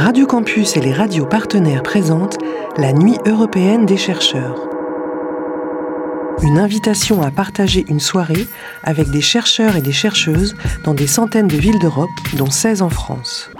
Radio 0.00 0.26
Campus 0.26 0.76
et 0.76 0.80
les 0.80 0.92
radios 0.92 1.26
partenaires 1.26 1.82
présentent 1.82 2.38
la 2.76 2.92
Nuit 2.92 3.18
européenne 3.26 3.84
des 3.84 3.96
chercheurs. 3.96 4.68
Une 6.40 6.56
invitation 6.56 7.20
à 7.20 7.32
partager 7.32 7.84
une 7.88 7.98
soirée 7.98 8.46
avec 8.84 9.10
des 9.10 9.20
chercheurs 9.20 9.74
et 9.74 9.82
des 9.82 9.90
chercheuses 9.90 10.54
dans 10.84 10.94
des 10.94 11.08
centaines 11.08 11.48
de 11.48 11.56
villes 11.56 11.80
d'Europe, 11.80 12.08
dont 12.34 12.48
16 12.48 12.82
en 12.82 12.90
France. 12.90 13.50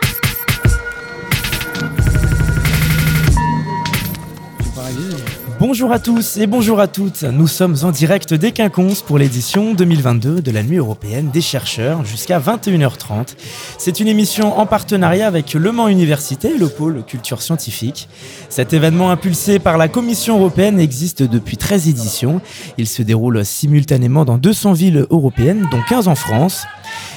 Bonjour 5.68 5.92
à 5.92 5.98
tous 5.98 6.38
et 6.38 6.46
bonjour 6.46 6.80
à 6.80 6.88
toutes. 6.88 7.24
Nous 7.24 7.46
sommes 7.46 7.76
en 7.82 7.90
direct 7.90 8.32
des 8.32 8.52
Quinconces 8.52 9.02
pour 9.02 9.18
l'édition 9.18 9.74
2022 9.74 10.40
de 10.40 10.50
la 10.50 10.62
Nuit 10.62 10.78
européenne 10.78 11.28
des 11.30 11.42
chercheurs 11.42 12.06
jusqu'à 12.06 12.40
21h30. 12.40 13.34
C'est 13.76 14.00
une 14.00 14.08
émission 14.08 14.58
en 14.58 14.64
partenariat 14.64 15.26
avec 15.26 15.52
Le 15.52 15.70
Mans 15.70 15.88
Université 15.88 16.54
et 16.54 16.56
le 16.56 16.70
pôle 16.70 17.04
culture 17.04 17.42
scientifique. 17.42 18.08
Cet 18.48 18.72
événement 18.72 19.10
impulsé 19.10 19.58
par 19.58 19.76
la 19.76 19.88
Commission 19.88 20.38
européenne 20.38 20.80
existe 20.80 21.22
depuis 21.22 21.58
13 21.58 21.86
éditions. 21.86 22.40
Il 22.78 22.86
se 22.86 23.02
déroule 23.02 23.44
simultanément 23.44 24.24
dans 24.24 24.38
200 24.38 24.72
villes 24.72 25.06
européennes, 25.10 25.68
dont 25.70 25.82
15 25.86 26.08
en 26.08 26.14
France. 26.14 26.64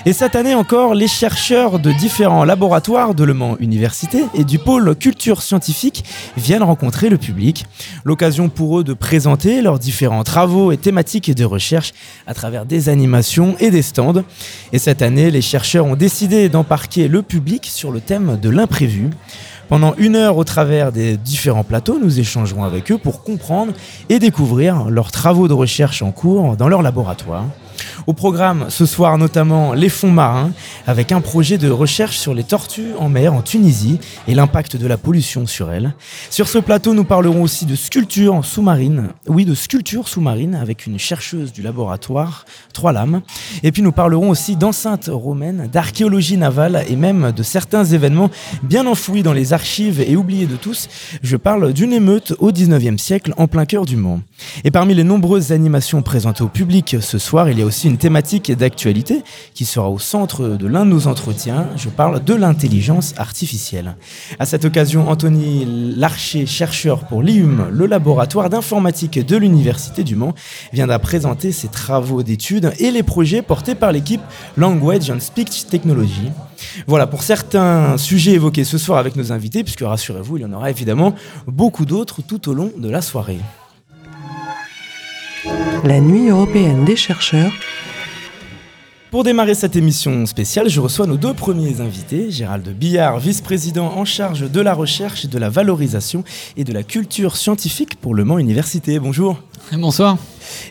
Et 0.06 0.14
cette 0.14 0.36
année 0.36 0.56
encore, 0.56 0.96
les 0.96 1.08
chercheurs 1.08 1.80
de 1.80 1.92
différents 1.92 2.44
laboratoires 2.44 3.14
de 3.14 3.24
Le 3.24 3.34
Mans 3.34 3.58
Université 3.60 4.24
et 4.34 4.44
du 4.44 4.58
pôle 4.58 4.96
culture 4.96 5.42
scientifique 5.42 6.04
viennent 6.38 6.64
rencontrer 6.64 7.10
le 7.10 7.18
public. 7.18 7.66
L'occasion 8.04 8.50
pour 8.50 8.80
eux 8.80 8.84
de 8.84 8.94
présenter 8.94 9.62
leurs 9.62 9.78
différents 9.78 10.24
travaux 10.24 10.72
et 10.72 10.78
thématiques 10.78 11.34
de 11.36 11.46
recherche 11.46 11.94
à 12.26 12.34
travers 12.34 12.66
des 12.66 12.90
animations 12.90 13.56
et 13.60 13.70
des 13.70 13.84
stands. 13.84 14.24
Et 14.74 14.80
cette 14.80 15.02
année, 15.02 15.30
les 15.30 15.42
chercheurs 15.42 15.86
ont 15.86 15.96
décidé 15.96 16.50
d'embarquer 16.50 17.08
le 17.08 17.22
public 17.22 17.66
sur 17.66 17.92
le 17.92 18.02
thème 18.02 18.40
de 18.42 18.50
l'imprévu. 18.50 19.10
Pendant 19.70 19.94
une 19.98 20.18
heure 20.18 20.36
au 20.36 20.44
travers 20.44 20.92
des 20.92 21.16
différents 21.16 21.64
plateaux, 21.64 21.98
nous 21.98 22.20
échangerons 22.20 22.66
avec 22.66 22.92
eux 22.92 22.98
pour 22.98 23.24
comprendre 23.24 23.72
et 24.10 24.20
découvrir 24.20 24.90
leurs 24.90 25.12
travaux 25.12 25.48
de 25.48 25.54
recherche 25.54 26.02
en 26.02 26.12
cours 26.12 26.58
dans 26.58 26.68
leur 26.68 26.82
laboratoire. 26.82 27.46
Au 28.08 28.14
programme 28.14 28.66
ce 28.70 28.86
soir 28.86 29.18
notamment 29.18 29.74
les 29.74 29.90
fonds 29.90 30.12
marins 30.12 30.52
avec 30.88 31.12
un 31.12 31.22
projet 31.22 31.58
de 31.58 31.70
recherche 31.70 32.18
sur 32.18 32.34
les 32.34 32.44
tortues 32.44 32.92
en 33.00 33.10
mer 33.10 33.34
en 33.34 33.42
Tunisie 33.42 34.00
et 34.28 34.36
l'impact 34.36 34.76
de 34.76 34.88
la 34.88 34.98
pollution 34.98 35.46
sur 35.46 35.72
elles. 35.72 35.94
Sur 36.30 36.48
ce 36.48 36.58
plateau, 36.58 36.94
nous 36.94 37.04
parlerons 37.04 37.42
aussi 37.42 37.66
de 37.66 37.76
sculpture 37.76 38.44
sous-marine, 38.44 39.10
oui 39.28 39.46
de 39.46 39.56
sculpture 39.56 40.08
sous-marine 40.08 40.56
avec 40.56 40.86
une 40.86 41.00
chercheuse 41.00 41.52
du 41.52 41.62
laboratoire 41.62 42.46
Trois 42.74 42.92
Lames. 42.92 43.22
Et 43.64 43.72
puis 43.72 43.82
nous 43.82 43.92
parlerons 43.92 44.30
aussi 44.30 44.56
d'enceintes 44.56 45.10
romaines, 45.12 45.70
d'archéologie 45.72 46.38
navale 46.38 46.84
et 46.88 46.96
même 46.96 47.32
de 47.32 47.44
certains 47.44 47.86
événements 47.86 48.30
bien 48.64 48.88
enfouis 48.88 49.24
dans 49.24 49.34
les 49.34 49.54
archives 49.54 50.02
et 50.02 50.16
oubliés 50.16 50.48
de 50.48 50.56
tous. 50.56 50.90
Je 51.22 51.38
parle 51.38 51.74
d'une 51.74 51.94
émeute 51.94 52.34
au 52.40 52.52
19e 52.52 52.98
siècle 52.98 53.34
en 53.38 53.48
plein 53.48 53.66
cœur 53.66 53.86
du 53.86 53.96
Mans. 53.96 54.22
Et 54.64 54.72
parmi 54.72 54.94
les 54.94 55.04
nombreuses 55.04 55.52
animations 55.52 56.02
présentées 56.02 56.44
au 56.44 56.48
public 56.48 56.98
ce 57.00 57.18
soir, 57.18 57.50
il 57.50 57.60
y 57.60 57.62
a 57.62 57.66
aussi 57.66 57.88
thématique 57.98 58.52
d'actualité 58.52 59.24
qui 59.54 59.66
sera 59.66 59.90
au 59.90 60.00
centre 60.00 60.48
de 60.50 60.68
l'un 60.68 60.86
de 60.86 60.92
nos 60.92 61.08
entretiens. 61.08 61.68
Je 61.78 61.90
parle 61.90 62.24
de 62.24 62.34
l'intelligence 62.34 63.14
artificielle. 63.18 63.96
À 64.40 64.46
cette 64.46 64.66
occasion, 64.66 65.10
Anthony 65.10 65.96
Larcher, 65.96 66.46
chercheur 66.46 67.06
pour 67.06 67.24
l'IUM, 67.24 67.68
le 67.72 67.86
laboratoire 67.86 68.50
d'informatique 68.50 69.26
de 69.26 69.38
l'Université 69.38 70.04
du 70.04 70.16
Mans, 70.16 70.34
viendra 70.74 71.00
présenter 71.00 71.52
ses 71.52 71.68
travaux 71.68 72.24
d'études 72.24 72.74
et 72.80 72.92
les 72.92 73.04
projets 73.04 73.42
portés 73.42 73.76
par 73.76 73.92
l'équipe 73.92 74.22
Language 74.58 75.10
and 75.10 75.20
Speech 75.20 75.66
Technology. 75.68 76.32
Voilà 76.88 77.08
pour 77.08 77.24
certains 77.24 77.98
sujets 77.98 78.34
évoqués 78.34 78.64
ce 78.64 78.78
soir 78.78 79.00
avec 79.00 79.16
nos 79.16 79.32
invités, 79.32 79.64
puisque 79.64 79.82
rassurez-vous, 79.82 80.38
il 80.38 80.42
y 80.42 80.46
en 80.46 80.54
aura 80.54 80.70
évidemment 80.70 81.14
beaucoup 81.48 81.86
d'autres 81.86 82.22
tout 82.22 82.50
au 82.50 82.54
long 82.54 82.72
de 82.78 82.90
la 82.90 83.02
soirée. 83.02 83.40
La 85.84 86.00
nuit 86.00 86.30
européenne 86.30 86.86
des 86.86 86.96
chercheurs 86.96 87.52
pour 89.12 89.26
démarrer 89.26 89.56
cette 89.56 89.76
émission 89.76 90.26
spéciale, 90.26 90.70
je 90.70 90.80
reçois 90.80 91.06
nos 91.06 91.18
deux 91.18 91.34
premiers 91.34 91.82
invités, 91.82 92.32
Gérald 92.32 92.68
Billard, 92.70 93.20
vice-président 93.20 93.88
en 93.98 94.06
charge 94.06 94.50
de 94.50 94.62
la 94.62 94.74
recherche, 94.74 95.26
de 95.26 95.38
la 95.38 95.50
valorisation 95.50 96.24
et 96.56 96.64
de 96.64 96.72
la 96.72 96.84
culture 96.84 97.36
scientifique 97.36 97.98
pour 98.00 98.16
Le 98.16 98.24
Mans 98.24 98.38
Université. 98.38 99.00
Bonjour. 99.00 99.38
Bonsoir. 99.74 100.18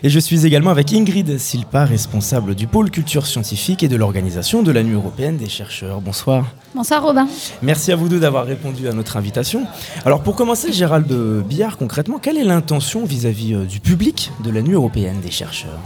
Et 0.01 0.09
je 0.09 0.19
suis 0.19 0.47
également 0.47 0.71
avec 0.71 0.91
Ingrid 0.91 1.37
Silpa, 1.37 1.85
responsable 1.85 2.55
du 2.55 2.65
pôle 2.65 2.89
culture 2.89 3.27
scientifique 3.27 3.83
et 3.83 3.87
de 3.87 3.95
l'organisation 3.95 4.63
de 4.63 4.71
la 4.71 4.81
Nuit 4.81 4.95
européenne 4.95 5.37
des 5.37 5.49
chercheurs. 5.49 6.01
Bonsoir. 6.01 6.47
Bonsoir 6.73 7.03
Robin. 7.03 7.27
Merci 7.61 7.91
à 7.91 7.95
vous 7.95 8.09
deux 8.09 8.19
d'avoir 8.19 8.45
répondu 8.45 8.87
à 8.87 8.93
notre 8.93 9.17
invitation. 9.17 9.67
Alors 10.03 10.23
pour 10.23 10.35
commencer, 10.35 10.73
Gérald 10.73 11.07
Billard, 11.47 11.77
concrètement, 11.77 12.17
quelle 12.17 12.39
est 12.39 12.43
l'intention 12.43 13.05
vis-à-vis 13.05 13.53
euh, 13.53 13.65
du 13.65 13.79
public 13.79 14.31
de 14.43 14.49
la 14.49 14.63
Nuit 14.63 14.73
européenne 14.73 15.19
des 15.21 15.31
chercheurs? 15.31 15.79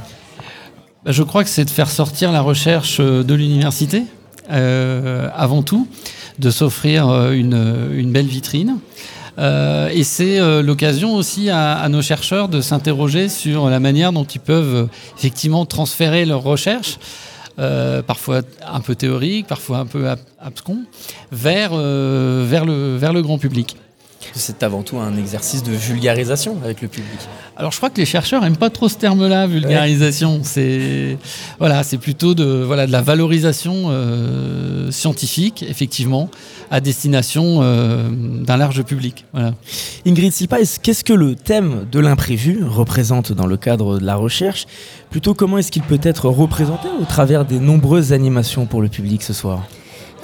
Je 1.05 1.23
crois 1.23 1.43
que 1.43 1.49
c'est 1.49 1.65
de 1.65 1.69
faire 1.69 1.89
sortir 1.89 2.31
la 2.31 2.41
recherche 2.41 2.97
euh, 2.99 3.23
de 3.23 3.33
l'université, 3.33 4.03
euh, 4.51 5.29
avant 5.35 5.61
tout, 5.61 5.87
de 6.39 6.49
s'offrir 6.49 7.07
euh, 7.07 7.31
une, 7.31 8.11
belle 8.11 8.25
vitrine. 8.25 8.77
et 9.37 10.03
c'est 10.03 10.39
l'occasion 10.61 11.15
aussi 11.15 11.49
à, 11.49 11.87
nos 11.89 12.01
chercheurs 12.01 12.47
de 12.47 12.61
s'interroger 12.61 13.27
sur 13.29 13.69
la 13.69 13.79
manière 13.79 14.13
dont 14.13 14.23
ils 14.23 14.39
peuvent 14.39 14.87
effectivement 15.17 15.65
transférer 15.65 16.25
leur 16.25 16.41
recherche, 16.41 16.97
parfois 18.07 18.41
un 18.65 18.79
peu 18.79 18.95
théorique, 18.95 19.47
parfois 19.47 19.79
un 19.79 19.85
peu 19.85 20.07
abscon, 20.39 20.85
vers, 21.33 21.71
vers, 21.71 22.65
le, 22.65 22.95
vers 22.95 23.11
le 23.11 23.21
grand 23.21 23.37
public 23.37 23.75
c'est 24.33 24.63
avant 24.63 24.83
tout 24.83 24.97
un 24.97 25.15
exercice 25.17 25.63
de 25.63 25.71
vulgarisation 25.71 26.57
avec 26.63 26.81
le 26.81 26.87
public. 26.87 27.19
Alors 27.57 27.71
je 27.71 27.77
crois 27.77 27.89
que 27.89 27.97
les 27.97 28.05
chercheurs 28.05 28.41
n'aiment 28.41 28.57
pas 28.57 28.69
trop 28.69 28.89
ce 28.89 28.95
terme-là, 28.95 29.47
vulgarisation. 29.47 30.41
C'est 30.43 31.17
voilà, 31.59 31.83
c'est 31.83 31.97
plutôt 31.97 32.35
de 32.35 32.63
voilà 32.65 32.87
de 32.87 32.91
la 32.91 33.01
valorisation 33.01 33.85
euh, 33.87 34.91
scientifique, 34.91 35.63
effectivement, 35.67 36.29
à 36.71 36.81
destination 36.81 37.59
euh, 37.61 38.09
d'un 38.11 38.57
large 38.57 38.83
public. 38.83 39.25
Voilà. 39.33 39.53
Ingrid 40.05 40.31
Silpa, 40.31 40.57
qu'est-ce 40.81 41.03
que 41.03 41.13
le 41.13 41.35
thème 41.35 41.85
de 41.91 41.99
l'imprévu 41.99 42.63
représente 42.63 43.31
dans 43.31 43.47
le 43.47 43.57
cadre 43.57 43.99
de 43.99 44.05
la 44.05 44.15
recherche? 44.15 44.65
Plutôt 45.09 45.33
comment 45.33 45.57
est-ce 45.57 45.71
qu'il 45.71 45.83
peut 45.83 45.99
être 46.03 46.27
représenté 46.27 46.87
au 47.01 47.05
travers 47.05 47.45
des 47.45 47.59
nombreuses 47.59 48.13
animations 48.13 48.65
pour 48.65 48.81
le 48.81 48.89
public 48.89 49.23
ce 49.23 49.33
soir? 49.33 49.63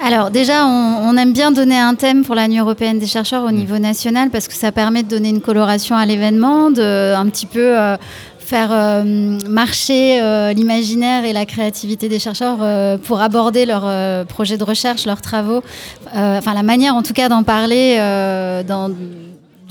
Alors 0.02 0.30
déjà, 0.32 0.66
on, 0.66 1.16
aime 1.16 1.32
bien 1.32 1.52
donner 1.52 1.78
un 1.78 1.94
thème 1.94 2.24
pour 2.24 2.34
la 2.34 2.48
nuit 2.48 2.58
européenne 2.58 2.98
des 2.98 3.06
chercheurs 3.06 3.44
au 3.44 3.50
mm. 3.50 3.54
niveau 3.54 3.78
national 3.78 4.30
parce 4.30 4.48
que 4.48 4.54
ça 4.54 4.72
permet 4.72 5.04
de 5.04 5.08
donner 5.08 5.28
une 5.28 5.40
coloration 5.40 5.94
à 5.96 6.04
l'événement, 6.04 6.70
de 6.72 7.14
un 7.14 7.26
petit 7.28 7.46
peu 7.46 7.78
euh, 7.78 7.96
faire 8.40 8.70
euh, 8.72 9.38
marcher 9.48 10.20
euh, 10.20 10.52
l'imaginaire 10.52 11.24
et 11.24 11.32
la 11.32 11.46
créativité 11.46 12.08
des 12.08 12.18
chercheurs 12.18 12.58
pour 13.02 13.20
aborder 13.20 13.64
leurs 13.64 14.26
projets 14.26 14.56
de 14.56 14.64
recherche, 14.64 15.06
leurs 15.06 15.22
travaux, 15.22 15.62
enfin 16.12 16.52
la 16.52 16.64
manière 16.64 16.96
en 16.96 17.02
tout 17.02 17.12
cas 17.12 17.28
d'en 17.28 17.44
parler 17.44 17.96
dans 18.66 18.90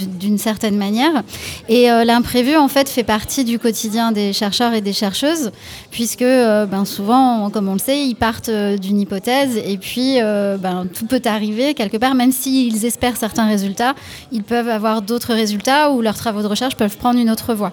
d'une 0.07 0.37
certaine 0.37 0.77
manière. 0.77 1.23
Et 1.69 1.91
euh, 1.91 2.03
l'imprévu, 2.03 2.55
en 2.55 2.67
fait, 2.67 2.89
fait 2.89 3.03
partie 3.03 3.43
du 3.43 3.59
quotidien 3.59 4.11
des 4.11 4.33
chercheurs 4.33 4.73
et 4.73 4.81
des 4.81 4.93
chercheuses, 4.93 5.51
puisque 5.91 6.21
euh, 6.21 6.65
ben, 6.65 6.85
souvent, 6.85 7.49
comme 7.49 7.67
on 7.67 7.73
le 7.73 7.79
sait, 7.79 8.05
ils 8.05 8.15
partent 8.15 8.49
euh, 8.49 8.77
d'une 8.77 8.99
hypothèse 8.99 9.57
et 9.57 9.77
puis 9.77 10.19
ben, 10.19 10.87
tout 10.93 11.05
peut 11.05 11.21
arriver 11.25 11.73
quelque 11.73 11.97
part, 11.97 12.15
même 12.15 12.31
s'ils 12.31 12.85
espèrent 12.85 13.17
certains 13.17 13.47
résultats, 13.47 13.95
ils 14.31 14.43
peuvent 14.43 14.69
avoir 14.69 15.01
d'autres 15.01 15.33
résultats 15.33 15.91
ou 15.91 16.01
leurs 16.01 16.17
travaux 16.17 16.41
de 16.41 16.47
recherche 16.47 16.75
peuvent 16.75 16.97
prendre 16.97 17.19
une 17.19 17.29
autre 17.29 17.53
voie. 17.53 17.71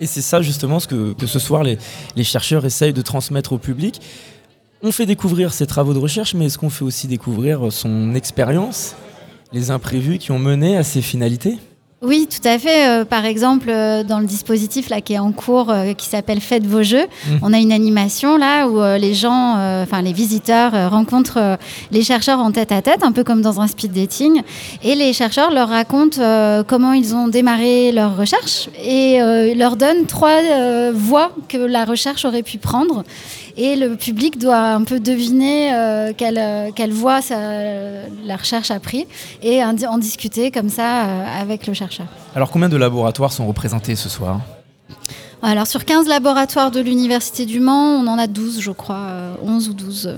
Et 0.00 0.06
c'est 0.06 0.22
ça 0.22 0.42
justement 0.42 0.78
ce 0.78 0.86
que, 0.86 1.14
ce 1.26 1.38
soir 1.38 1.62
les, 1.62 1.78
les 2.16 2.24
chercheurs 2.24 2.64
essayent 2.64 2.92
de 2.92 3.02
transmettre 3.02 3.52
au 3.52 3.58
public. 3.58 4.00
On 4.82 4.92
fait 4.92 5.06
découvrir 5.06 5.52
ses 5.52 5.66
travaux 5.66 5.94
de 5.94 5.98
recherche, 5.98 6.34
mais 6.34 6.46
est-ce 6.46 6.58
qu'on 6.58 6.70
fait 6.70 6.84
aussi 6.84 7.06
découvrir 7.06 7.72
son 7.72 8.14
expérience? 8.14 8.94
Les 9.52 9.70
imprévus 9.70 10.18
qui 10.18 10.32
ont 10.32 10.38
mené 10.38 10.76
à 10.76 10.82
ces 10.82 11.02
finalités 11.02 11.58
oui, 12.02 12.28
tout 12.30 12.46
à 12.46 12.58
fait. 12.58 12.86
Euh, 12.86 13.04
par 13.06 13.24
exemple, 13.24 13.68
euh, 13.70 14.04
dans 14.04 14.18
le 14.18 14.26
dispositif 14.26 14.90
là 14.90 15.00
qui 15.00 15.14
est 15.14 15.18
en 15.18 15.32
cours, 15.32 15.70
euh, 15.70 15.94
qui 15.94 16.04
s'appelle 16.06 16.40
Faites 16.42 16.66
vos 16.66 16.82
jeux, 16.82 17.06
mmh. 17.06 17.30
on 17.40 17.54
a 17.54 17.58
une 17.58 17.72
animation 17.72 18.36
là 18.36 18.68
où 18.68 18.82
les 18.98 19.14
gens, 19.14 19.54
enfin 19.82 20.02
les 20.02 20.12
visiteurs 20.12 20.90
rencontrent 20.90 21.58
les 21.90 22.02
chercheurs 22.02 22.40
en 22.40 22.52
tête 22.52 22.70
à 22.70 22.82
tête, 22.82 23.02
un 23.02 23.12
peu 23.12 23.24
comme 23.24 23.40
dans 23.40 23.60
un 23.62 23.66
speed 23.66 23.92
dating, 23.92 24.42
et 24.82 24.94
les 24.94 25.14
chercheurs 25.14 25.50
leur 25.50 25.70
racontent 25.70 26.20
comment 26.66 26.92
ils 26.92 27.14
ont 27.14 27.28
démarré 27.28 27.92
leur 27.92 28.16
recherche 28.16 28.68
et 28.82 29.18
leur 29.54 29.76
donnent 29.76 30.06
trois 30.06 30.40
voies 30.92 31.32
que 31.48 31.56
la 31.56 31.84
recherche 31.84 32.24
aurait 32.24 32.42
pu 32.42 32.58
prendre 32.58 33.04
et 33.56 33.74
le 33.74 33.96
public 33.96 34.38
doit 34.38 34.58
un 34.58 34.84
peu 34.84 35.00
deviner 35.00 35.70
quelle, 36.16 36.72
quelle, 36.74 36.92
voie 36.92 37.20
la 37.30 38.36
recherche 38.36 38.70
a 38.70 38.80
pris 38.80 39.06
et 39.42 39.64
en, 39.64 39.98
discuter 39.98 40.50
comme 40.50 40.68
ça 40.68 41.04
avec 41.40 41.66
le 41.66 41.72
chercheur. 41.72 41.85
Alors 42.34 42.50
combien 42.50 42.68
de 42.68 42.76
laboratoires 42.76 43.32
sont 43.32 43.46
représentés 43.46 43.96
ce 43.96 44.08
soir? 44.08 44.40
Alors 45.42 45.66
sur 45.66 45.84
15 45.84 46.08
laboratoires 46.08 46.70
de 46.70 46.80
l'Université 46.80 47.46
du 47.46 47.60
Mans, 47.60 48.00
on 48.00 48.06
en 48.06 48.18
a 48.18 48.26
12 48.26 48.60
je 48.60 48.70
crois, 48.70 49.06
11 49.42 49.68
ou 49.68 49.74
12. 49.74 50.14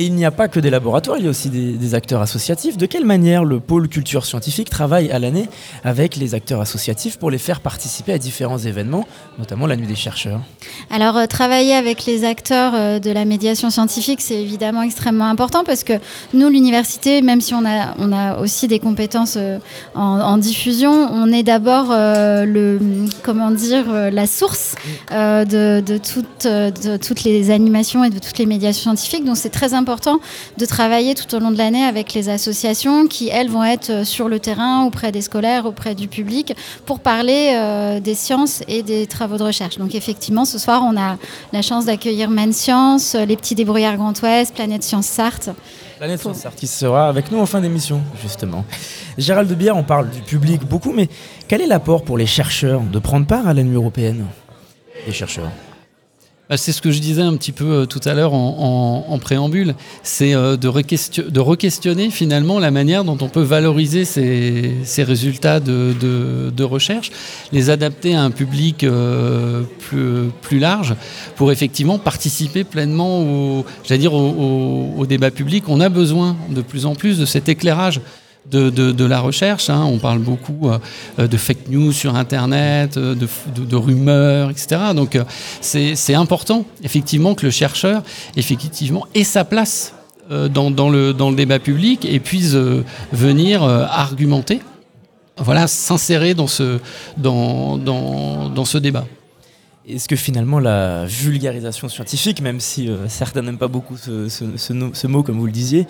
Et 0.00 0.04
il 0.04 0.14
n'y 0.14 0.24
a 0.24 0.30
pas 0.30 0.48
que 0.48 0.58
des 0.58 0.70
laboratoires, 0.70 1.18
il 1.18 1.24
y 1.24 1.26
a 1.26 1.30
aussi 1.30 1.50
des, 1.50 1.94
acteurs 1.94 2.22
associatifs. 2.22 2.78
De 2.78 2.86
quelle 2.86 3.04
manière 3.04 3.44
le 3.44 3.60
pôle 3.60 3.86
culture 3.86 4.24
scientifique 4.24 4.70
travaille 4.70 5.10
à 5.10 5.18
l'année 5.18 5.46
avec 5.84 6.16
les 6.16 6.34
acteurs 6.34 6.62
associatifs 6.62 7.18
pour 7.18 7.30
les 7.30 7.36
faire 7.36 7.60
participer 7.60 8.14
à 8.14 8.16
différents 8.16 8.56
événements, 8.56 9.06
notamment 9.38 9.66
la 9.66 9.76
nuit 9.76 9.86
des 9.86 9.96
chercheurs? 9.96 10.40
Alors 10.88 11.18
euh, 11.18 11.26
travailler 11.26 11.74
avec 11.74 12.06
les 12.06 12.24
acteurs 12.24 12.72
euh, 12.74 12.98
de 12.98 13.10
la 13.10 13.26
médiation 13.26 13.68
scientifique, 13.68 14.22
c'est 14.22 14.40
évidemment 14.40 14.80
extrêmement 14.80 15.26
important 15.26 15.64
parce 15.64 15.84
que 15.84 15.92
nous, 16.32 16.48
l'université, 16.48 17.20
même 17.20 17.42
si 17.42 17.52
on 17.52 17.66
a, 17.66 17.94
on 17.98 18.10
a 18.10 18.38
aussi 18.38 18.68
des 18.68 18.78
compétences 18.78 19.34
euh, 19.36 19.58
en, 19.94 20.38
diffusion, 20.38 21.10
on 21.12 21.30
est 21.30 21.42
d'abord 21.42 21.88
le, 21.90 22.78
comment 23.22 23.50
dire, 23.50 23.84
la 24.10 24.26
source 24.26 24.76
de, 25.10 25.80
de, 25.80 25.98
de 26.70 26.96
toutes 26.96 27.24
les 27.24 27.50
animations 27.50 28.02
et 28.02 28.08
de 28.08 28.18
toutes 28.18 28.38
les 28.38 28.46
médiations 28.46 28.82
scientifiques. 28.82 29.26
Donc 29.26 29.36
c'est 29.36 29.50
très 29.50 29.74
important 29.74 29.89
important 29.90 30.20
de 30.56 30.66
travailler 30.66 31.14
tout 31.14 31.34
au 31.34 31.40
long 31.40 31.50
de 31.50 31.58
l'année 31.58 31.82
avec 31.82 32.14
les 32.14 32.28
associations 32.28 33.08
qui, 33.08 33.28
elles, 33.28 33.50
vont 33.50 33.64
être 33.64 33.90
euh, 33.90 34.04
sur 34.04 34.28
le 34.28 34.38
terrain, 34.38 34.84
auprès 34.84 35.10
des 35.10 35.20
scolaires, 35.20 35.66
auprès 35.66 35.96
du 35.96 36.06
public, 36.06 36.54
pour 36.86 37.00
parler 37.00 37.52
euh, 37.54 37.98
des 37.98 38.14
sciences 38.14 38.62
et 38.68 38.82
des 38.82 39.06
travaux 39.06 39.36
de 39.36 39.42
recherche. 39.42 39.78
Donc 39.78 39.94
effectivement, 39.94 40.44
ce 40.44 40.58
soir, 40.58 40.82
on 40.84 40.96
a 40.96 41.16
la 41.52 41.62
chance 41.62 41.86
d'accueillir 41.86 42.30
Maine 42.30 42.52
Science, 42.52 43.14
les 43.14 43.36
petits 43.36 43.56
débrouillards 43.56 43.96
Grand 43.96 44.20
Ouest, 44.22 44.54
Planète 44.54 44.84
Science 44.84 45.06
Sarthe. 45.06 45.50
Planète 45.98 46.20
Science 46.20 46.38
Sarthe 46.38 46.56
qui 46.56 46.68
sera 46.68 47.08
avec 47.08 47.32
nous 47.32 47.40
en 47.40 47.46
fin 47.46 47.60
d'émission, 47.60 48.00
justement. 48.22 48.64
Gérald 49.18 49.50
de 49.50 49.54
Bière, 49.56 49.76
on 49.76 49.82
parle 49.82 50.08
du 50.08 50.20
public 50.20 50.64
beaucoup, 50.64 50.92
mais 50.92 51.08
quel 51.48 51.60
est 51.60 51.66
l'apport 51.66 52.04
pour 52.04 52.16
les 52.16 52.26
chercheurs 52.26 52.80
de 52.80 52.98
prendre 53.00 53.26
part 53.26 53.48
à 53.48 53.54
la 53.54 53.64
nuit 53.64 53.74
européenne? 53.74 54.26
Les 55.06 55.12
chercheurs 55.12 55.50
bah, 56.50 56.56
c'est 56.56 56.72
ce 56.72 56.82
que 56.82 56.90
je 56.90 56.98
disais 56.98 57.22
un 57.22 57.36
petit 57.36 57.52
peu 57.52 57.64
euh, 57.64 57.86
tout 57.86 58.00
à 58.04 58.12
l'heure 58.12 58.34
en, 58.34 59.18
préambule, 59.20 59.76
c'est 60.02 60.34
euh, 60.34 60.56
de, 60.56 60.66
re-questionner 60.66 62.10
finalement 62.10 62.58
la 62.58 62.72
manière 62.72 63.04
dont 63.04 63.16
on 63.20 63.28
peut 63.28 63.40
valoriser 63.40 64.04
ces, 64.04 65.04
résultats 65.04 65.60
de, 65.60 66.62
recherche, 66.64 67.12
les 67.52 67.70
adapter 67.70 68.16
à 68.16 68.22
un 68.24 68.32
public 68.32 68.82
euh, 68.82 69.62
plus, 69.78 70.58
large 70.58 70.96
pour 71.36 71.52
effectivement 71.52 71.98
participer 71.98 72.64
pleinement 72.64 73.20
au, 73.20 75.06
débat 75.06 75.30
public. 75.30 75.68
On 75.68 75.80
a 75.80 75.88
besoin 75.88 76.36
de 76.48 76.62
plus 76.62 76.84
en 76.84 76.96
plus 76.96 77.16
de 77.18 77.26
cet 77.26 77.48
éclairage 77.48 78.00
de, 78.46 79.04
la 79.04 79.20
recherche. 79.20 79.70
Hein. 79.70 79.84
On 79.86 79.98
parle 79.98 80.18
beaucoup 80.18 80.70
euh, 80.70 81.26
de 81.26 81.36
fake 81.36 81.68
news 81.68 81.92
sur 81.92 82.14
Internet, 82.16 82.96
euh, 82.96 83.14
de, 83.14 83.76
rumeurs, 83.76 84.50
etc. 84.50 84.80
Donc 84.94 85.16
euh, 85.16 85.24
c'est 85.60 86.14
important, 86.14 86.64
effectivement, 86.82 87.34
que 87.34 87.46
le 87.46 87.52
chercheur, 87.52 88.02
effectivement, 88.36 89.06
ait 89.14 89.24
sa 89.24 89.44
place 89.44 89.94
dans, 90.30 90.90
le, 90.90 91.12
dans 91.12 91.30
le 91.30 91.36
débat 91.36 91.58
public 91.58 92.04
et 92.04 92.20
puisse 92.20 92.54
venir 93.12 93.64
argumenter, 93.64 94.60
voilà, 95.36 95.66
s'insérer 95.66 96.34
dans 96.34 96.46
ce, 96.46 96.78
dans, 97.16 97.78
dans 97.78 98.64
ce 98.64 98.78
débat. 98.78 99.06
Est-ce 99.92 100.08
que 100.08 100.16
finalement 100.16 100.60
la 100.60 101.04
vulgarisation 101.06 101.88
scientifique, 101.88 102.40
même 102.40 102.60
si 102.60 102.88
euh, 102.88 103.08
certains 103.08 103.42
n'aiment 103.42 103.58
pas 103.58 103.68
beaucoup 103.68 103.96
ce, 103.96 105.06
mot 105.06 105.22
comme 105.22 105.38
vous 105.38 105.46
le 105.46 105.52
disiez, 105.52 105.86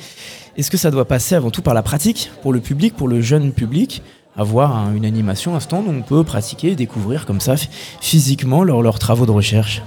est-ce 0.56 0.70
que 0.70 0.79
ça 0.79 0.91
doit 0.91 1.05
passer 1.05 1.35
avant 1.35 1.50
tout 1.50 1.61
par 1.61 1.75
la 1.75 1.82
pratique 1.82 2.31
pour 2.43 2.52
le 2.52 2.61
public, 2.61 2.97
pour 2.97 3.08
le 3.08 3.20
jeune 3.20 3.52
public 3.52 4.02
avoir 4.37 4.94
une 4.94 5.05
animation, 5.05 5.55
un 5.55 5.61
stand 5.61 5.87
où 5.87 5.91
on 5.91 6.02
peut 6.02 6.25
pratiquer 6.25 6.69
et 6.69 6.76
découvrir 6.76 7.26
comme 7.26 7.41
ça 7.41 7.56
physiquement 8.00 8.64
leurs 8.64 8.99
travaux 8.99 9.26
de 9.26 9.32
recherche? 9.32 9.82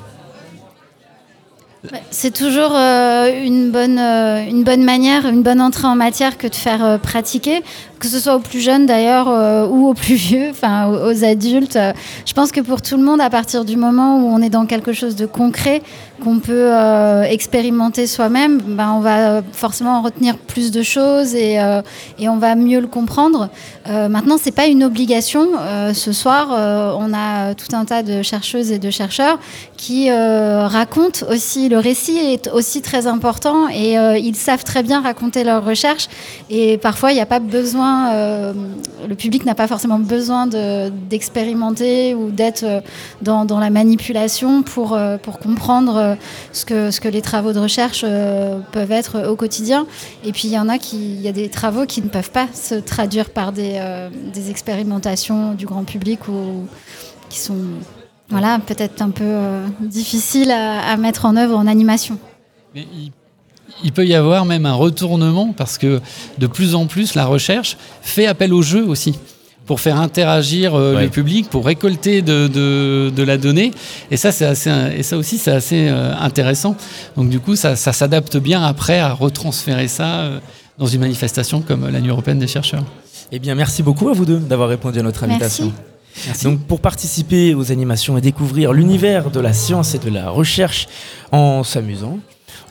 C'est 2.11 2.33
toujours 2.33 2.75
euh, 2.75 3.43
une, 3.43 3.71
bonne, 3.71 3.99
euh, 3.99 4.47
une 4.47 4.63
bonne 4.63 4.83
manière, 4.83 5.27
une 5.27 5.43
bonne 5.43 5.59
entrée 5.59 5.87
en 5.87 5.95
matière 5.95 6.37
que 6.37 6.47
de 6.47 6.55
faire 6.55 6.99
pratiquer, 6.99 7.63
que 8.03 8.09
ce 8.09 8.19
soit 8.19 8.35
aux 8.35 8.39
plus 8.39 8.59
jeunes 8.59 8.85
d'ailleurs 8.85 9.27
ou 9.71 9.87
aux 9.87 9.93
plus 9.93 10.15
vieux, 10.15 10.49
enfin 10.49 10.87
aux, 10.87 11.23
adultes. 11.23 11.79
je 12.25 12.33
pense 12.33 12.51
que 12.51 12.59
pour 12.59 12.81
tout 12.81 12.97
le 12.97 13.03
monde, 13.03 13.21
à 13.21 13.29
partir 13.29 13.63
du 13.63 13.77
moment 13.77 14.17
où 14.17 14.27
on 14.27 14.41
est 14.41 14.49
dans 14.49 14.65
quelque 14.65 14.91
chose 14.91 15.15
de 15.15 15.25
concret, 15.25 15.81
qu'on 16.21 16.39
peut 16.39 16.71
expérimenter 17.29 18.05
soi-même, 18.05 18.59
ben, 18.61 18.91
on 18.97 18.99
va 18.99 19.41
forcément 19.53 19.99
en 19.99 20.01
retenir 20.01 20.37
plus 20.37 20.71
de 20.71 20.83
choses 20.83 21.33
et, 21.33 21.59
on 22.27 22.37
va 22.37 22.55
mieux 22.55 22.81
le 22.81 22.87
comprendre. 22.87 23.49
maintenant, 23.87 24.35
c'est 24.37 24.51
pas 24.51 24.67
une 24.67 24.83
obligation. 24.83 25.47
ce 25.93 26.11
soir, 26.11 26.49
on 26.99 27.13
a 27.13 27.55
tout 27.55 27.73
un 27.73 27.85
tas 27.85 28.03
de 28.03 28.21
chercheuses 28.21 28.71
et 28.71 28.79
de 28.79 28.89
chercheurs 28.89 29.39
qui 29.77 30.11
racontent 30.11 31.25
aussi 31.29 31.69
le 31.69 31.77
récit 31.77 32.17
est 32.17 32.49
aussi 32.51 32.81
très 32.81 33.07
important 33.07 33.67
et 33.69 33.97
euh, 33.97 34.17
ils 34.17 34.35
savent 34.35 34.63
très 34.63 34.83
bien 34.83 35.01
raconter 35.01 35.43
leurs 35.43 35.63
recherches. 35.63 36.07
Et 36.49 36.77
parfois, 36.77 37.11
il 37.11 37.15
n'y 37.15 37.21
a 37.21 37.25
pas 37.25 37.39
besoin, 37.39 37.92
euh, 38.11 38.53
le 39.07 39.15
public 39.15 39.45
n'a 39.45 39.55
pas 39.55 39.67
forcément 39.67 39.99
besoin 39.99 40.47
d'expérimenter 40.47 42.15
ou 42.15 42.31
d'être 42.31 42.63
euh, 42.63 42.81
dans, 43.21 43.59
la 43.59 43.69
manipulation 43.69 44.63
pour, 44.63 44.97
pour 45.21 45.39
comprendre 45.39 46.17
ce 46.51 46.65
que, 46.65 47.07
les 47.07 47.21
travaux 47.21 47.53
de 47.53 47.59
recherche 47.59 48.01
peuvent 48.71 48.91
être 48.91 49.27
au 49.27 49.35
quotidien. 49.35 49.85
Et 50.23 50.31
puis, 50.31 50.47
il 50.47 50.51
y 50.51 50.59
en 50.59 50.69
a 50.69 50.77
qui, 50.77 50.97
il 50.97 51.21
y 51.21 51.27
a 51.27 51.31
des 51.31 51.49
travaux 51.49 51.85
qui 51.85 52.01
ne 52.01 52.09
peuvent 52.09 52.31
pas 52.31 52.47
se 52.53 52.75
traduire 52.75 53.29
par 53.29 53.51
des, 53.51 53.79
expérimentations 54.49 55.53
du 55.53 55.65
grand 55.65 55.83
public 55.83 56.27
ou 56.27 56.67
qui 57.29 57.39
sont 57.39 57.55
voilà, 58.29 58.59
peut-être 58.59 59.01
un 59.01 59.09
peu 59.11 59.23
euh, 59.23 59.67
difficile 59.79 60.51
à, 60.51 60.95
mettre 60.97 61.25
en 61.25 61.35
œuvre 61.35 61.57
en 61.57 61.67
animation. 61.67 62.17
il, 62.75 63.11
peut 63.93 64.05
y 64.05 64.15
avoir 64.15 64.45
même 64.45 64.65
un 64.65 64.73
retournement 64.73 65.53
parce 65.55 65.77
que 65.77 66.01
de 66.37 66.47
plus 66.47 66.75
en 66.75 66.85
plus 66.85 67.15
la 67.15 67.25
recherche 67.25 67.77
fait 68.01 68.25
appel 68.25 68.53
au 68.53 68.61
jeu 68.61 68.85
aussi 68.85 69.15
pour 69.65 69.79
faire 69.79 69.97
interagir 69.97 70.75
euh, 70.75 70.99
le 70.99 71.07
public, 71.07 71.49
pour 71.49 71.65
récolter 71.65 72.21
de, 72.21 73.23
la 73.23 73.37
donnée. 73.37 73.71
Et 74.11 74.17
ça, 74.17 74.33
c'est 74.33 74.45
assez, 74.45 74.69
et 74.93 75.03
ça 75.03 75.17
aussi, 75.17 75.37
c'est 75.37 75.51
assez 75.51 75.87
euh, 75.87 76.13
intéressant. 76.19 76.75
Donc 77.15 77.29
du 77.29 77.39
coup, 77.39 77.55
ça, 77.55 77.75
s'adapte 77.75 78.35
bien 78.37 78.61
après 78.61 78.99
à 78.99 79.13
retransférer 79.13 79.87
ça 79.87 80.29
dans 80.77 80.87
une 80.87 80.99
manifestation 80.99 81.61
comme 81.61 81.89
la 81.89 82.01
Nuit 82.01 82.09
européenne 82.09 82.39
des 82.39 82.47
chercheurs. 82.47 82.83
Eh 83.31 83.39
bien, 83.39 83.55
merci 83.55 83.83
beaucoup 83.83 84.09
à 84.09 84.13
vous 84.13 84.25
deux 84.25 84.37
d'avoir 84.37 84.67
répondu 84.67 84.99
à 84.99 85.03
notre 85.03 85.23
invitation. 85.23 85.71
Donc 86.43 86.59
pour 86.61 86.79
participer 86.79 87.55
aux 87.55 87.71
animations 87.71 88.17
et 88.17 88.21
découvrir 88.21 88.73
l'univers 88.73 89.31
de 89.31 89.39
la 89.39 89.53
science 89.53 89.95
et 89.95 89.99
de 89.99 90.09
la 90.09 90.29
recherche 90.29 90.87
en 91.31 91.63
s'amusant, 91.63 92.19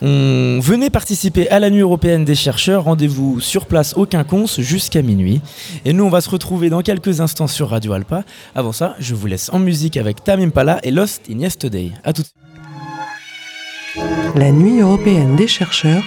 on 0.04 0.58
venait 0.60 0.90
participer 0.90 1.48
à 1.48 1.60
la 1.60 1.70
nuit 1.70 1.80
européenne 1.80 2.24
des 2.24 2.34
chercheurs. 2.34 2.84
Rendez-vous 2.84 3.38
sur 3.38 3.66
place 3.66 3.96
au 3.96 4.04
Quinconce 4.04 4.60
jusqu'à 4.60 5.00
minuit. 5.00 5.40
Et 5.84 5.92
nous, 5.92 6.02
on 6.02 6.10
va 6.10 6.20
se 6.20 6.28
retrouver 6.28 6.70
dans 6.70 6.82
quelques 6.82 7.20
instants 7.20 7.46
sur 7.46 7.70
Radio 7.70 7.92
Alpa. 7.92 8.24
Avant 8.56 8.72
ça, 8.72 8.96
je 8.98 9.14
vous 9.14 9.28
laisse 9.28 9.48
en 9.52 9.60
musique 9.60 9.96
avec 9.96 10.24
Tamim 10.24 10.50
Pala 10.50 10.80
et 10.82 10.90
Lost 10.90 11.22
in 11.30 11.38
Yesterday. 11.38 11.92
À 12.02 12.12
tout 12.12 12.24
La 14.34 14.50
nuit 14.50 14.80
européenne 14.80 15.36
des 15.36 15.46
chercheurs 15.46 16.02